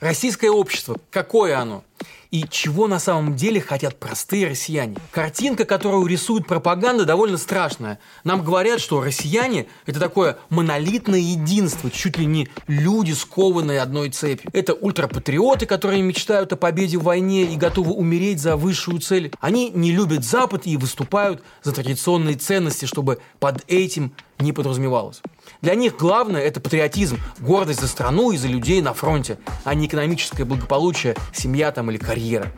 [0.00, 1.84] Российское общество, какое оно?
[2.30, 4.96] и чего на самом деле хотят простые россияне.
[5.10, 7.98] Картинка, которую рисует пропаганда, довольно страшная.
[8.24, 14.50] Нам говорят, что россияне– это такое монолитное единство, чуть ли не люди, скованные одной цепью.
[14.52, 19.32] Это ультрапатриоты, которые мечтают о победе в войне и готовы умереть за высшую цель.
[19.40, 25.20] Они не любят Запад и выступают за традиционные ценности, чтобы под этим не подразумевалось.
[25.62, 29.86] Для них главное– это патриотизм, гордость за страну и за людей на фронте, а не
[29.86, 32.52] экономическое благополучие, семья там или карьера.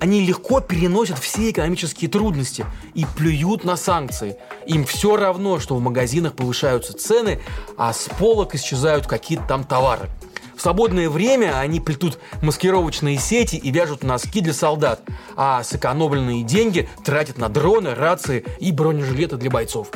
[0.00, 4.36] Они легко переносят все экономические трудности и плюют на санкции.
[4.66, 7.40] Им все равно, что в магазинах повышаются цены,
[7.76, 10.08] а с полок исчезают какие-то там товары.
[10.56, 15.00] В свободное время они плетут маскировочные сети и вяжут носки для солдат,
[15.36, 19.90] а сэкономленные деньги тратят на дроны, рации и бронежилеты для бойцов.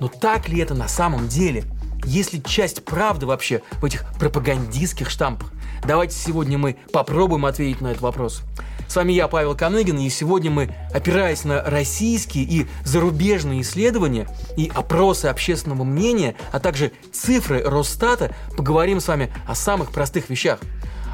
[0.00, 1.64] Но так ли это на самом деле?
[2.06, 5.52] Есть ли часть правды вообще в этих пропагандистских штампах?
[5.84, 8.42] Давайте сегодня мы попробуем ответить на этот вопрос.
[8.88, 14.70] С вами я, Павел Каныгин, и сегодня мы, опираясь на российские и зарубежные исследования и
[14.72, 20.60] опросы общественного мнения, а также цифры Росстата, поговорим с вами о самых простых вещах–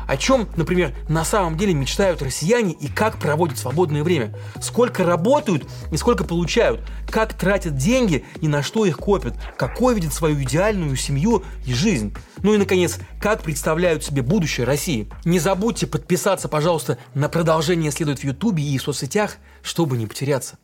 [0.06, 4.34] о чем, например, на самом деле мечтают россияне и как проводят свободное время?
[4.60, 6.80] Сколько работают и сколько получают?
[7.08, 9.34] Как тратят деньги и на что их копят?
[9.56, 12.14] Какой видят свою идеальную семью и жизнь?
[12.42, 15.08] Ну и, наконец, как представляют себе будущее России?
[15.24, 20.58] Не забудьте подписаться, пожалуйста, на продолжение следует в Ютубе и в соцсетях, чтобы не потеряться.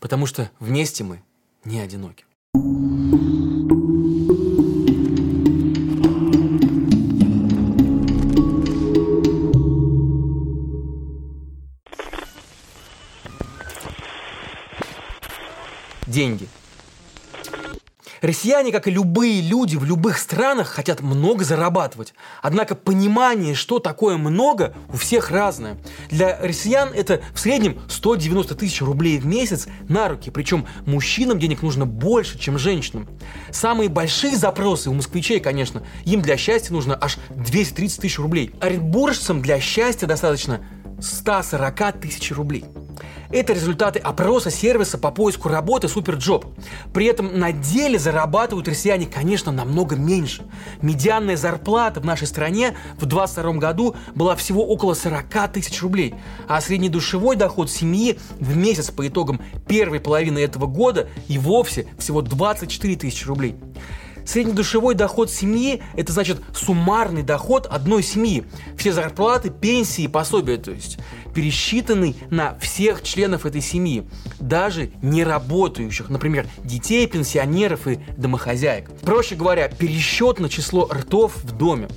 [0.00, 1.22] Потому что вместе мы
[1.64, 2.24] не одиноки.
[16.14, 16.48] Деньги.
[18.22, 22.14] Россияне, как и любые люди в любых странах, хотят много зарабатывать.
[22.40, 25.76] Однако понимание, что такое много, у всех разное.
[26.08, 30.30] Для россиян это в среднем 190 тысяч рублей в месяц на руки.
[30.30, 33.08] Причем мужчинам денег нужно больше, чем женщинам.
[33.50, 38.52] Самые большие запросы у москвичей, конечно, им для счастья нужно аж 230 тысяч рублей.
[38.58, 40.64] Оренбуржцам для счастья достаточно
[40.98, 42.64] 140 тысяч рублей.
[43.34, 46.46] Это результаты опроса сервиса по поиску работы Superjob.
[46.92, 50.44] При этом на деле зарабатывают россияне, конечно, намного меньше.
[50.82, 56.14] Медианная зарплата в нашей стране в 2022 году была всего около 40 тысяч рублей,
[56.46, 62.22] а среднедушевой доход семьи в месяц по итогам первой половины этого года и вовсе всего
[62.22, 63.56] 24 тысячи рублей.
[64.24, 68.44] Среднедушевой доход семьи– это значит суммарный доход одной семьи.
[68.76, 70.98] Все зарплаты, пенсии, пособия, то есть
[71.34, 74.06] пересчитанный на всех членов этой семьи,
[74.40, 78.90] даже не работающих, например, детей, пенсионеров и домохозяек.
[79.00, 81.88] Проще говоря, пересчет на число ртов в доме.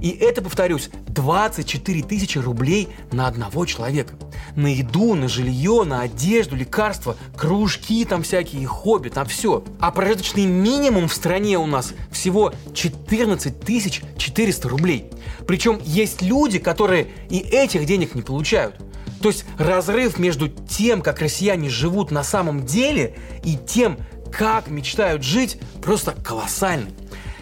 [0.00, 4.14] И это, повторюсь, 24 тысячи рублей на одного человека.
[4.56, 9.64] На еду, на жилье, на одежду, лекарства, кружки там всякие, хобби, там все.
[9.80, 15.10] А прожиточный минимум в стране у нас всего 14 тысяч 400 рублей.
[15.46, 18.76] Причем есть люди, которые и этих денег не получают.
[19.20, 23.98] То есть разрыв между тем, как россияне живут на самом деле, и тем,
[24.30, 26.92] как мечтают жить, просто колоссальный.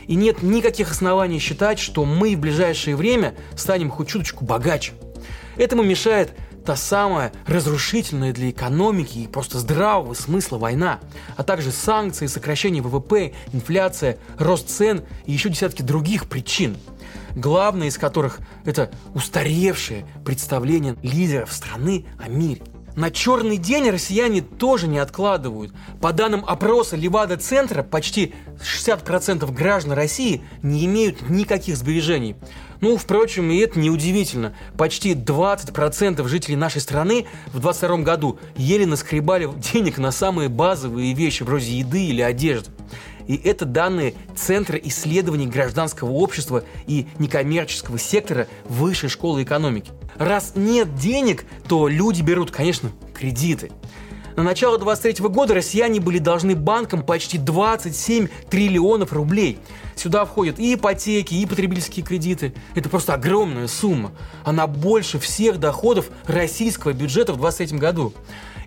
[0.06, 4.92] И нет никаких оснований считать, что мы в ближайшее время станем хоть чуточку богаче.
[5.56, 6.32] Этому мешает
[6.64, 10.98] та самая разрушительная для экономики и просто здравого смысла война,
[11.36, 16.76] а также санкции, сокращение ВВП, инфляция, рост цен и еще десятки других причин.
[17.36, 22.62] Главное из которых это устаревшее представление лидеров страны о мире.
[22.96, 25.72] На черный день россияне тоже не откладывают.
[26.00, 32.36] По данным опроса Левада-центра, почти 60% граждан России не имеют никаких сбережений.
[32.80, 34.54] Ну, впрочем, и это неудивительно.
[34.78, 41.42] Почти 20% жителей нашей страны в 2022 году еле наскребали денег на самые базовые вещи,
[41.42, 42.70] вроде еды или одежды.
[43.26, 49.90] И это данные Центра исследований гражданского общества и некоммерческого сектора Высшей школы экономики.
[50.16, 53.70] Раз нет денег, то люди берут, конечно, кредиты.
[54.36, 59.58] На начало 23 года россияне были должны банкам почти 27 триллионов рублей.
[59.94, 62.52] Сюда входят и ипотеки, и потребительские кредиты.
[62.74, 64.12] Это просто огромная сумма.
[64.44, 68.12] Она больше всех доходов российского бюджета в 23 году.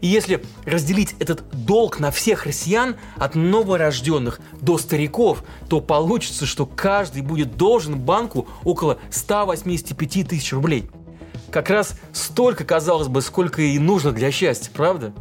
[0.01, 6.65] И если разделить этот долг на всех россиян, от новорожденных до стариков, то получится, что
[6.65, 10.89] каждый будет должен банку около 185 тысяч рублей.
[11.51, 15.13] Как раз столько, казалось бы, сколько и нужно для счастья, правда?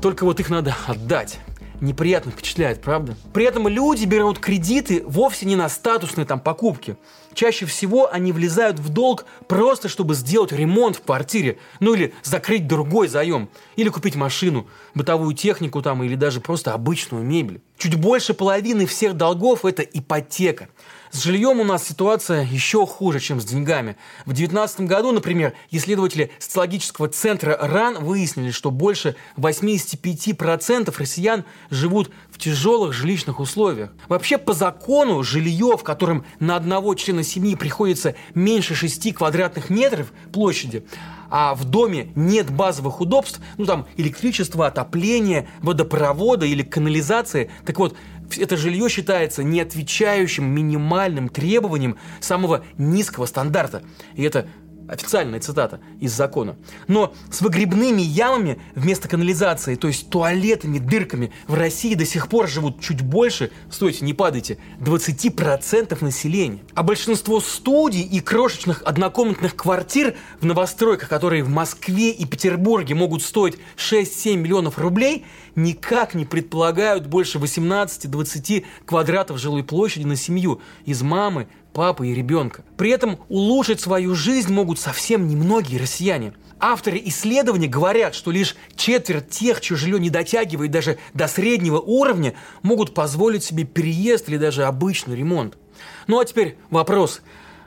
[0.00, 1.38] Только вот их надо отдать.
[1.82, 3.16] Неприятно впечатляет, правда?
[3.34, 6.96] При этом люди берут кредиты вовсе не на статусные там покупки.
[7.34, 12.66] Чаще всего они влезают в долг просто, чтобы сделать ремонт в квартире, ну или закрыть
[12.66, 17.60] другой заем, или купить машину, бытовую технику там, или даже просто обычную мебель.
[17.76, 20.68] Чуть больше половины всех долгов– это ипотека.
[21.12, 23.96] С жильем у нас ситуация еще хуже, чем с деньгами.
[24.24, 32.38] В 2019 году, например, исследователи социологического центра РАН выяснили, что больше 85% россиян живут в
[32.38, 33.90] тяжелых жилищных условиях.
[34.08, 40.14] Вообще, по закону, жилье, в котором на одного члена семьи приходится меньше 6 квадратных метров
[40.32, 40.86] площади,
[41.28, 47.96] а в доме нет базовых удобств, ну там электричество, отопление, водопровода или канализации, так вот,
[48.38, 53.82] это жилье считается не отвечающим минимальным требованиям самого низкого стандарта.
[54.14, 54.46] И это
[54.88, 56.56] Официальная цитата из закона.
[56.88, 62.48] Но с выгребными ямами вместо канализации, то есть туалетами, дырками, в России до сих пор
[62.48, 66.60] живут чуть больше, стойте, не падайте, 20% населения.
[66.74, 73.22] А большинство студий и крошечных однокомнатных квартир в новостройках, которые в Москве и Петербурге могут
[73.22, 75.24] стоить 6-7 миллионов рублей,
[75.54, 82.64] никак не предполагают больше 18-20 квадратов жилой площади на семью из мамы, папы и ребенка.
[82.76, 86.34] При этом улучшить свою жизнь могут совсем немногие россияне.
[86.60, 92.34] Авторы исследований говорят, что лишь четверть тех, чье жилье не дотягивает даже до среднего уровня,
[92.62, 95.58] могут позволить себе переезд или даже обычный ремонт.
[96.06, 97.22] Ну а теперь вопрос.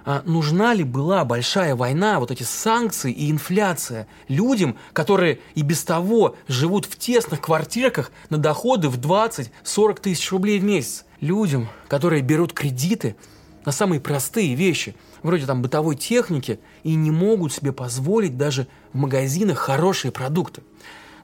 [0.05, 5.83] А нужна ли была большая война, вот эти санкции и инфляция людям, которые и без
[5.83, 11.05] того живут в тесных квартирках на доходы в 20-40 тысяч рублей в месяц?
[11.19, 13.15] Людям, которые берут кредиты–
[13.65, 18.97] на самые простые вещи, вроде там бытовой техники, и не могут себе позволить даже в
[18.97, 20.61] магазинах хорошие продукты.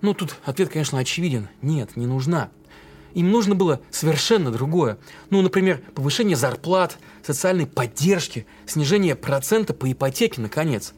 [0.01, 1.47] Ну, тут ответ, конечно, очевиден.
[1.61, 2.49] Нет, не нужна.
[3.13, 4.97] Им нужно было совершенно другое.
[5.29, 10.93] Ну, например, повышение зарплат, социальной поддержки, снижение процента по ипотеке, наконец.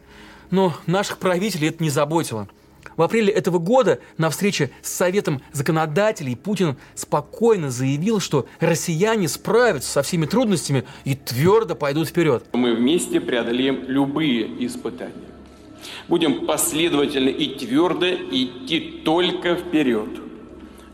[0.51, 2.47] Но наших правителей это не заботило–
[2.97, 9.91] в апреле этого года на встрече с Советом законодателей Путин спокойно заявил, что россияне справятся
[9.91, 12.45] со всеми трудностями и твердо пойдут вперед.
[12.53, 15.13] Мы вместе преодолеем любые испытания.
[16.07, 20.09] Будем последовательно и твердо идти только вперед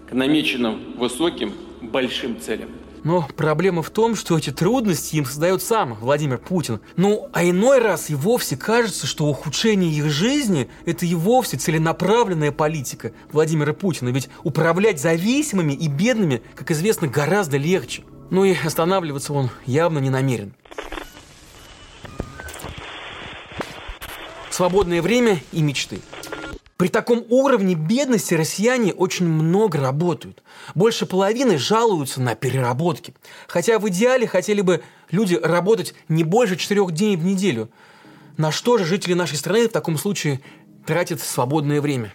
[0.09, 2.69] к намеченным высоким большим целям.
[3.03, 6.79] Но проблема в том, что эти трудности им создает сам Владимир Путин.
[6.95, 12.51] Ну, а иной раз и вовсе кажется, что ухудшение их жизни– это и вовсе целенаправленная
[12.51, 14.09] политика Владимира Путина.
[14.09, 18.03] Ведь управлять зависимыми и бедными, как известно, гораздо легче.
[18.29, 20.53] Ну и останавливаться он явно не намерен.
[24.49, 26.01] Свободное время и мечты.
[26.79, 30.41] При таком уровне бедности россияне очень много работают.
[30.75, 33.13] Больше половины жалуются на переработки.
[33.49, 34.81] Хотя в идеале хотели бы
[35.11, 37.69] люди работать не больше четырех дней в неделю.
[38.37, 40.39] На что же жители нашей страны в таком случае
[40.85, 42.13] тратят свободное время?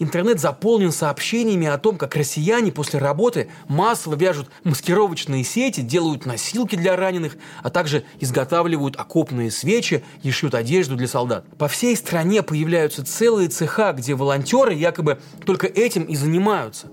[0.00, 6.76] Интернет заполнен сообщениями о том, как россияне после работы массово вяжут маскировочные сети, делают носилки
[6.76, 11.44] для раненых, а также изготавливают окопные свечи и шьют одежду для солдат.
[11.58, 16.86] По всей стране появляются целые цеха, где волонтеры якобы только этим и занимаются.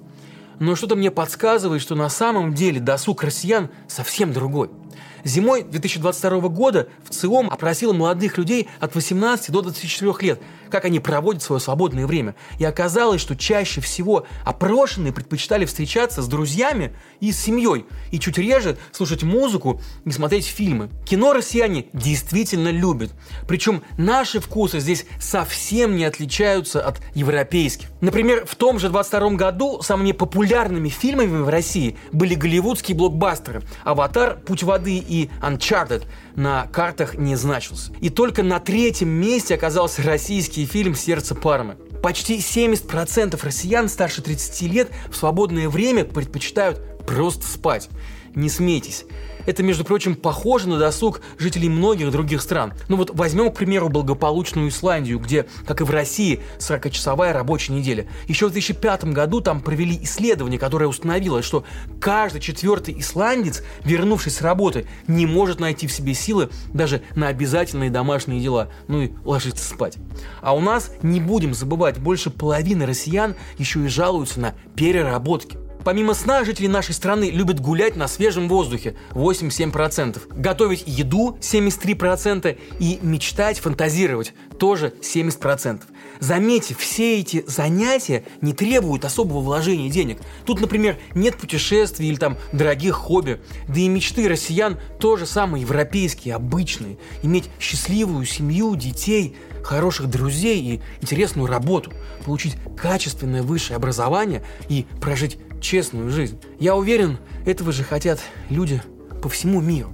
[0.58, 4.72] Но что-то мне подсказывает, что на самом деле досуг россиян совсем другой–
[5.26, 11.00] Зимой 2022 года в ЦИОМ опросила молодых людей от 18 до 24 лет, как они
[11.00, 12.36] проводят свое свободное время.
[12.60, 18.38] И оказалось, что чаще всего опрошенные предпочитали встречаться с друзьями и с семьей, и чуть
[18.38, 20.90] реже слушать музыку и смотреть фильмы.
[21.06, 23.12] Кино россияне действительно любят.
[23.48, 27.88] Причем наши вкусы здесь совсем не отличаются от европейских.
[28.02, 34.38] Например, в том же 22 году самыми популярными фильмами в России были голливудские блокбастеры «Аватар»,
[34.46, 36.04] «Путь воды» и Uncharted
[36.36, 37.94] на картах не значился.
[38.02, 41.76] И только на третьем месте оказался российский фильм «Сердце Пармы».
[42.02, 47.90] Почти 70% россиян старше 30 лет в свободное время предпочитают просто спать.
[48.36, 49.06] Не смейтесь.
[49.46, 52.74] Это, между прочим, похоже на досуг жителей многих других стран.
[52.88, 58.08] Ну вот возьмем, к примеру, благополучную Исландию, где, как и в России, 40-часовая рабочая неделя.
[58.28, 61.64] Еще в 2005 году там провели исследование, которое установило, что
[62.00, 67.92] каждый четвертый исландец, вернувшись с работы, не может найти в себе силы даже на обязательные
[67.92, 69.98] домашние дела, ну и ложиться спать.
[70.42, 75.65] А у нас, не будем забывать, больше половины россиян еще и жалуются на переработки.
[75.86, 82.98] Помимо сна, жители нашей страны любят гулять на свежем воздухе 8-7%, готовить еду 73% и
[83.04, 85.84] мечтать, фантазировать тоже 70%.
[86.20, 90.18] Заметьте, все эти занятия не требуют особого вложения денег.
[90.44, 93.40] Тут, например, нет путешествий или там дорогих хобби.
[93.68, 96.98] Да и мечты россиян тоже самые европейские, обычные.
[97.22, 101.94] Иметь счастливую семью, детей, хороших друзей и интересную работу.
[102.26, 106.40] Получить качественное высшее образование и прожить честную жизнь.
[106.60, 108.20] Я уверен, этого же хотят
[108.50, 108.82] люди
[109.22, 109.90] по всему миру.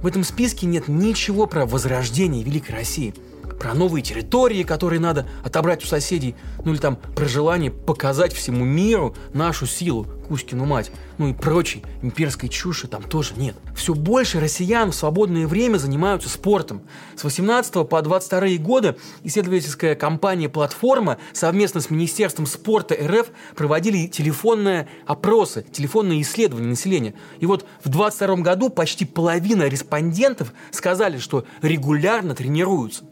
[0.00, 3.14] В этом списке нет ничего про возрождение Великой России–
[3.56, 8.64] про новые территории, которые надо отобрать у соседей, ну или там про желание показать всему
[8.64, 13.56] миру нашу силу, Кузькину мать, ну и прочей имперской чуши там тоже нет.
[13.74, 16.82] Все больше россиян в свободное время занимаются спортом.
[17.16, 24.86] С 18 по 22 годы исследовательская компания «Платформа» совместно с Министерством спорта РФ проводили телефонные
[25.06, 27.14] опросы, телефонные исследования населения.
[27.40, 33.04] И вот в 22 году почти половина респондентов сказали, что регулярно тренируются.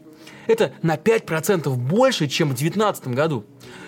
[0.47, 3.45] Это на 5% больше, чем в 2019 году.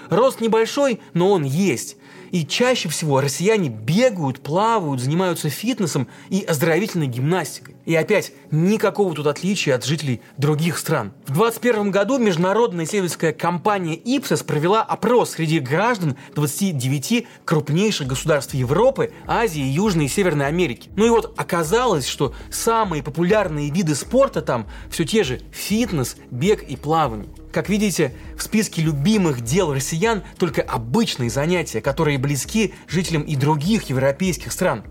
[0.09, 1.97] Рост небольшой, но он есть.
[2.31, 7.75] И чаще всего россияне бегают, плавают, занимаются фитнесом и оздоровительной гимнастикой.
[7.85, 11.11] И опять, никакого тут отличия от жителей других стран.
[11.25, 19.11] В 2021 году международная исследовательская компания Ipsos провела опрос среди граждан 29 крупнейших государств Европы,
[19.25, 20.89] Азии, Южной и Северной Америки.
[20.95, 26.61] Ну и вот оказалось, что самые популярные виды спорта там все те же фитнес, бег
[26.63, 27.29] и плавание.
[27.51, 33.89] Как видите, в списке любимых дел россиян только обычные занятия, которые близки жителям и других
[33.89, 34.83] европейских стран.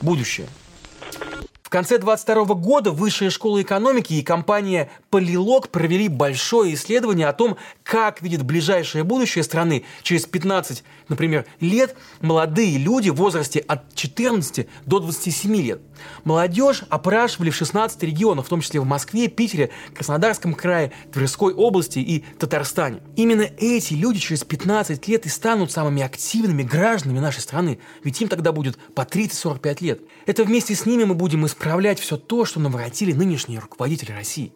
[0.00, 0.48] Будущее.
[1.70, 7.58] В конце 22 года Высшая школа экономики и компания Полилог провели большое исследование о том,
[7.84, 14.66] как видит ближайшее будущее страны через 15, например, лет молодые люди в возрасте от 14
[14.84, 15.80] до 27 лет.
[16.24, 22.00] Молодежь опрашивали в 16 регионах, в том числе в Москве, Питере, Краснодарском крае, Тверской области
[22.00, 23.00] и Татарстане.
[23.14, 28.26] Именно эти люди через 15 лет и станут самыми активными гражданами нашей страны, ведь им
[28.26, 30.00] тогда будет по 30-45 лет.
[30.26, 34.54] Это вместе с ними мы будем исправлять исправлять все то, что наворотили нынешние руководители России.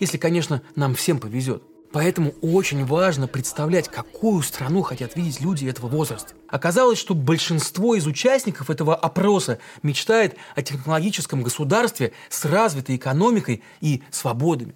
[0.00, 1.62] Если, конечно, нам всем повезет.
[1.92, 6.34] Поэтому очень важно представлять, какую страну хотят видеть люди этого возраста.
[6.48, 14.02] Оказалось, что большинство из участников этого опроса мечтает о технологическом государстве с развитой экономикой и
[14.10, 14.74] свободами.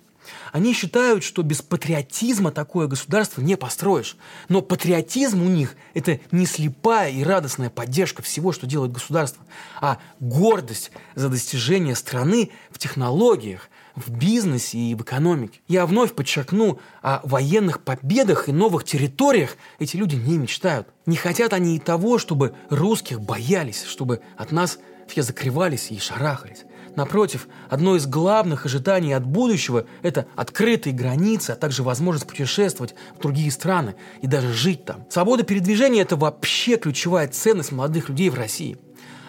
[0.53, 4.17] Они считают, что без патриотизма такое государство не построишь.
[4.49, 9.43] Но патриотизм у них– это не слепая и радостная поддержка всего, что делает государство,
[9.81, 15.61] а гордость за достижение страны в технологиях, в бизнесе и в экономике.
[15.69, 20.89] Я вновь подчеркну, о военных победах и новых территориях эти люди не мечтают.
[21.07, 24.79] Не хотят они и того, чтобы русских боялись, чтобы от нас
[25.09, 26.65] все закрывались и шарахались.
[26.97, 33.21] Напротив, одно из главных ожиданий от будущего– это открытые границы, а также возможность путешествовать в
[33.21, 35.05] другие страны и даже жить там.
[35.11, 38.79] Свобода передвижения– это вообще ключевая ценность молодых людей в России.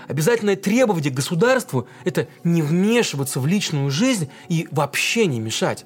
[0.07, 5.85] Обязательное требование к государству– это не вмешиваться в личную жизнь и вообще не мешать.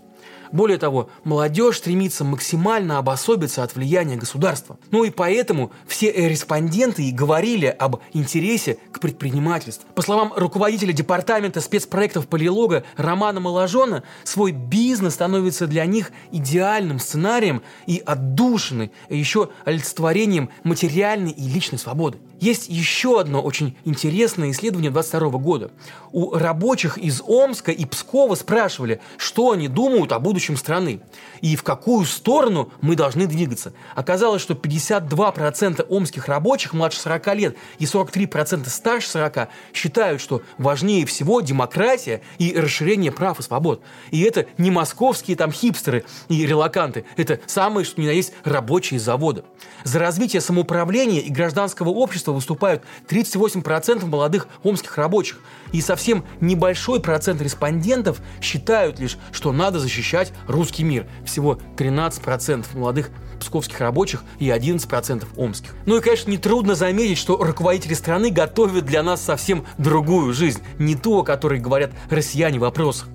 [0.52, 4.78] Более того, молодежь стремится максимально обособиться от влияния государства.
[4.92, 9.88] Ну и поэтому все респонденты и говорили об интересе к предпринимательству.
[9.96, 17.62] По словам руководителя департамента спецпроектов Полилога Романа Моложона, свой бизнес становится для них идеальным сценарием
[17.88, 22.20] и отдушиной, а еще олицетворением материальной и личной свободы.
[22.42, 25.70] Есть еще одно очень интересное исследование 22 года.
[26.12, 31.02] У рабочих из Омска и Пскова спрашивали, что они думают о будущем страны
[31.42, 33.74] и в какую сторону мы должны двигаться.
[33.96, 41.06] Оказалось, что 52% омских рабочих младше 40 лет и 43% старше 40 считают, что важнее
[41.06, 43.84] всего демократия и расширение прав и свобод.
[44.10, 49.00] И это не московские там хипстеры и релаканты, это самые, что ни на есть, рабочие
[49.00, 49.46] завода.
[49.84, 55.40] За развитие самоуправления и гражданского общества общества выступают 38% молодых омских рабочих.
[55.72, 61.08] И совсем небольшой процент респондентов считают лишь, что надо защищать русский мир.
[61.26, 63.10] Всего 13% молодых
[63.40, 65.74] псковских рабочих и 11% омских.
[65.86, 70.96] Ну и, конечно, нетрудно заметить, что руководители страны готовят для нас совсем другую жизнь, не
[70.96, 73.08] ту, о которой говорят россияне в вопросах.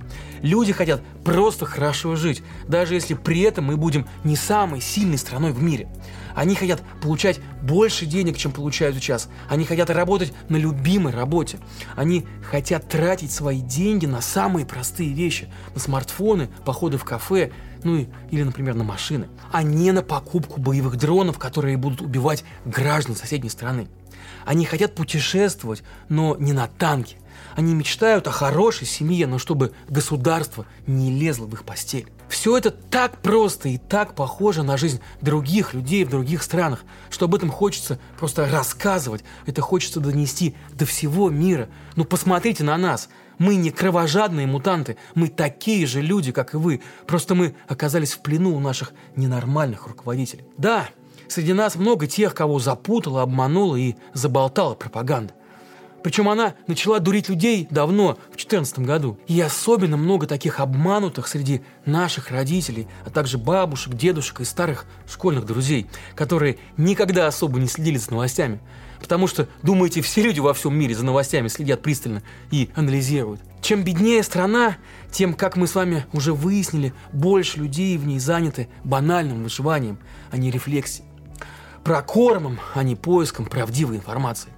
[0.46, 5.50] Люди хотят просто хорошо жить, даже если при этом мы будем не самой сильной страной
[5.50, 5.88] в мире.
[6.36, 9.28] Они хотят получать больше денег, чем получают сейчас.
[9.48, 11.58] Они хотят работать на любимой работе.
[11.96, 15.48] Они хотят тратить свои деньги на самые простые вещи.
[15.74, 17.50] На смартфоны, походы в кафе,
[17.82, 22.44] ну и, или, например, на машины, а не на покупку боевых дронов, которые будут убивать
[22.64, 23.88] граждан соседней страны.
[24.44, 27.16] Они хотят путешествовать, но не на танке.
[27.56, 32.06] Они мечтают о хорошей семье, но чтобы государство не лезло в их постель.
[32.28, 37.24] Все это так просто и так похоже на жизнь других людей в других странах, что
[37.24, 41.68] об этом хочется просто рассказывать, это хочется донести до всего мира.
[41.96, 43.08] Ну посмотрите на нас.
[43.38, 46.82] Мы не кровожадные мутанты, мы такие же люди, как и вы.
[47.06, 50.44] Просто мы оказались в плену у наших ненормальных руководителей.
[50.58, 50.88] Да,
[51.28, 55.34] среди нас много тех, кого запутала, обманула и заболтала пропаганда.
[56.06, 59.18] Причем она начала дурить людей давно, в 2014 году.
[59.26, 65.46] И особенно много таких обманутых среди наших родителей, а также бабушек, дедушек и старых школьных
[65.46, 68.60] друзей, которые никогда особо не следили за новостями.
[69.00, 72.22] Потому что, думаете, все люди во всем мире за новостями следят пристально
[72.52, 73.40] и анализируют.
[73.60, 74.76] Чем беднее страна,
[75.10, 79.98] тем, как мы с вами уже выяснили, больше людей в ней заняты банальным выживанием,
[80.30, 81.08] а не рефлексией.
[81.82, 84.52] Прокормом, а не поиском правдивой информации.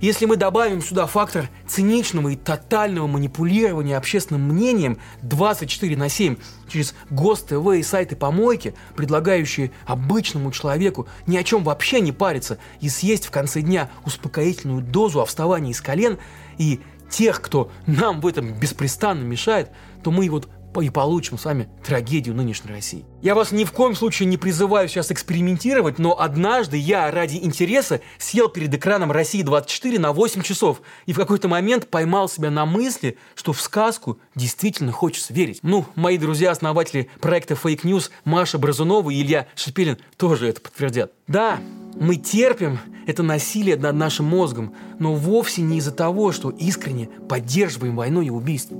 [0.00, 6.36] Если мы добавим сюда фактор циничного и тотального манипулирования общественным мнением 24 на 7
[6.68, 13.26] через ГОСТ-ТВ и сайты-помойки, предлагающие обычному человеку ни о чем вообще не париться и съесть
[13.26, 16.18] в конце дня успокоительную дозу о вставании из колен,
[16.58, 19.70] и тех, кто нам в этом беспрестанно мешает,
[20.02, 20.48] то мы вот
[20.80, 23.04] и получим с вами трагедию нынешней России.
[23.22, 28.00] Я вас ни в коем случае не призываю сейчас экспериментировать, но однажды я ради интереса
[28.18, 33.18] сел перед экраном России-24 на 8 часов и в какой-то момент поймал себя на мысли,
[33.34, 35.60] что в сказку действительно хочется верить.
[35.62, 41.12] Ну, мои друзья-основатели проекта Fake News Маша Бразунова и Илья Шепелин тоже это подтвердят.
[41.26, 41.58] Да,
[41.98, 47.96] мы терпим это насилие над нашим мозгом, но вовсе не из-за того, что искренне поддерживаем
[47.96, 48.78] войну и убийство.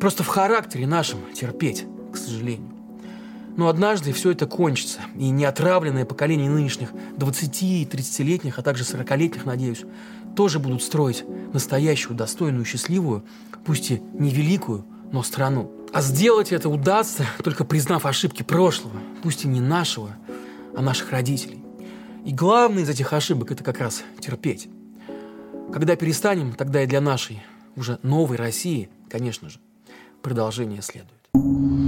[0.00, 2.70] Просто в характере нашем терпеть, к сожалению.
[3.56, 9.44] Но однажды все это кончится, и неотравленное поколение нынешних 20 и 30-летних, а также 40-летних,
[9.44, 9.84] надеюсь,
[10.34, 13.24] тоже будут строить настоящую, достойную, счастливую,
[13.64, 15.70] пусть и невеликую, но страну.
[15.92, 20.16] А сделать это удастся, только признав ошибки прошлого, пусть и не нашего,
[20.76, 21.63] а наших родителей.
[22.24, 24.68] И главное из этих ошибок– это как раз терпеть.
[25.72, 27.42] Когда перестанем, тогда и для нашей,
[27.76, 29.58] уже новой России, конечно же,
[30.24, 31.83] Продолжение следует.